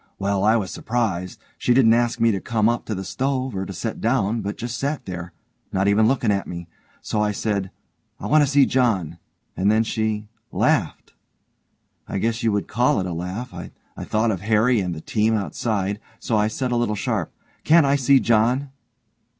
Well, 0.17 0.43
I 0.43 0.55
was 0.55 0.71
surprised; 0.71 1.39
she 1.59 1.75
didn't 1.75 1.93
ask 1.93 2.19
me 2.19 2.31
to 2.31 2.41
come 2.41 2.67
up 2.67 2.85
to 2.85 2.95
the 2.95 3.03
stove, 3.03 3.55
or 3.55 3.67
to 3.67 3.71
set 3.71 4.01
down, 4.01 4.41
but 4.41 4.57
just 4.57 4.79
sat 4.79 5.05
there, 5.05 5.31
not 5.71 5.87
even 5.87 6.07
looking 6.07 6.31
at 6.31 6.47
me, 6.47 6.67
so 7.03 7.21
I 7.21 7.31
said, 7.31 7.69
'I 8.19 8.25
want 8.25 8.43
to 8.43 8.49
see 8.49 8.65
John.' 8.65 9.19
And 9.55 9.69
then 9.69 9.83
she 9.83 10.27
laughed. 10.51 11.13
I 12.07 12.17
guess 12.17 12.41
you 12.41 12.51
would 12.51 12.67
call 12.67 12.99
it 12.99 13.05
a 13.05 13.13
laugh. 13.13 13.53
I 13.53 13.69
thought 14.03 14.31
of 14.31 14.41
Harry 14.41 14.79
and 14.79 14.95
the 14.95 15.01
team 15.01 15.35
outside, 15.35 15.99
so 16.17 16.35
I 16.35 16.47
said 16.47 16.71
a 16.71 16.77
little 16.77 16.95
sharp: 16.95 17.31
'Can't 17.63 17.85
I 17.85 17.95
see 17.95 18.19
John?' 18.19 18.71